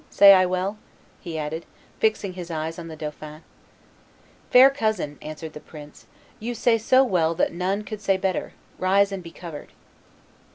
[0.09, 0.79] Say I well?"
[1.19, 1.63] he added,
[1.99, 3.43] fixing his eyes on the dauphin.
[4.49, 6.07] "Fair cousin," answered the prince,
[6.39, 9.73] "you say so well that none could say better; rise and be covered."